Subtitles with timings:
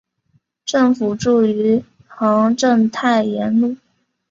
[0.65, 3.77] 政府驻余杭镇太炎路。